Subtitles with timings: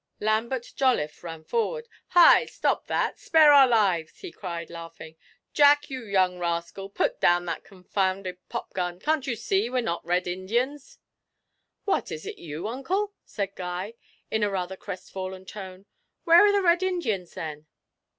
[0.19, 3.19] Lambert Jolliffe ran forward: 'Hi, stop that!
[3.19, 5.15] spare our lives!' he cried, laughing.
[5.53, 10.25] 'Jack, you young rascal, put down that confounded popgun can't you see we're not Red
[10.25, 10.97] Indians?'
[11.85, 13.93] 'What, is it you, uncle?' said Guy,
[14.31, 15.85] in a rather crestfallen tone.
[16.23, 17.67] 'Where are the Red Indians then?'